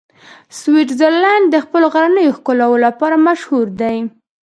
[0.59, 3.97] سویټزرلنډ د خپلو غرنیو ښکلاوو لپاره مشهوره دی.